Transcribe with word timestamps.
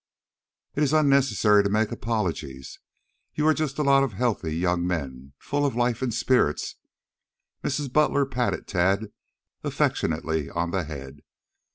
"It 0.73 0.81
is 0.81 0.93
unnecessary 0.93 1.63
to 1.63 1.69
make 1.69 1.91
apologies. 1.91 2.79
You 3.35 3.45
are 3.45 3.53
just 3.53 3.77
a 3.77 3.83
lot 3.83 4.01
of 4.03 4.13
healthy 4.13 4.57
young 4.57 4.87
men, 4.87 5.33
full 5.37 5.63
of 5.63 5.75
life 5.75 6.01
and 6.01 6.11
spirits." 6.11 6.77
Mrs. 7.63 7.93
Butler 7.93 8.25
patted 8.25 8.67
Tad 8.67 9.11
affectionately 9.63 10.49
on 10.49 10.71
the 10.71 10.85
head. 10.85 11.19